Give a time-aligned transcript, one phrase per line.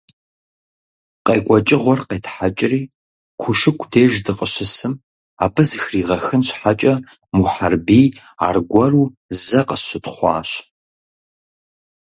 [1.25, 2.81] КъекӀуэкӀыгъуэр къетхьэкӀри,
[3.41, 4.93] Кушыку деж дыкъыщысым,
[5.43, 6.93] абы зэхригъэхын щхьэкӀэ,
[7.37, 8.07] Мухьэрбий
[8.47, 9.05] аргуэру
[9.43, 10.49] зэ къысщытхъуащ.